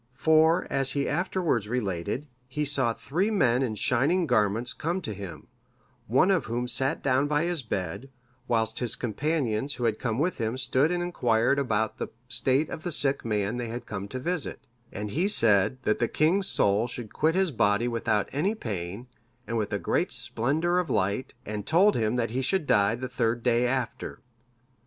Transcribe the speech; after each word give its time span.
For, 0.15 0.65
as 0.71 0.93
he 0.93 1.07
afterwards 1.07 1.69
related, 1.69 2.27
he 2.47 2.65
saw 2.65 2.91
three 2.91 3.29
men 3.29 3.61
in 3.61 3.75
shining 3.75 4.25
garments 4.25 4.73
come 4.73 4.99
to 5.01 5.13
him; 5.13 5.45
one 6.07 6.31
of 6.31 6.45
whom 6.45 6.67
sat 6.67 7.03
down 7.03 7.27
by 7.27 7.43
his 7.43 7.61
bed, 7.61 8.09
whilst 8.47 8.79
his 8.79 8.95
companions 8.95 9.75
who 9.75 9.83
had 9.83 9.99
come 9.99 10.17
with 10.17 10.39
him 10.39 10.57
stood 10.57 10.89
and 10.89 11.03
inquired 11.03 11.59
about 11.59 11.99
the 11.99 12.07
state 12.27 12.67
of 12.71 12.81
the 12.81 12.91
sick 12.91 13.23
man 13.23 13.57
they 13.57 13.67
had 13.67 13.85
come 13.85 14.07
to 14.07 14.17
visit, 14.17 14.65
and 14.91 15.11
he 15.11 15.27
said 15.27 15.77
that 15.83 15.99
the 15.99 16.07
king's 16.07 16.47
soul 16.47 16.87
should 16.87 17.13
quit 17.13 17.35
his 17.35 17.51
body 17.51 17.87
without 17.87 18.27
any 18.33 18.55
pain, 18.55 19.05
and 19.45 19.55
with 19.55 19.71
a 19.71 19.77
great 19.77 20.11
splendour 20.11 20.79
of 20.79 20.89
light; 20.89 21.35
and 21.45 21.67
told 21.67 21.95
him 21.95 22.15
that 22.15 22.31
he 22.31 22.41
should 22.41 22.65
die 22.65 22.95
the 22.95 23.07
third 23.07 23.43
day 23.43 23.67
after. 23.67 24.19